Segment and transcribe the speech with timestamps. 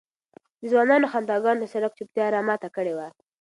[0.61, 3.07] د ځوانانو خنداګانو د سړک چوپتیا را ماته کړې وه.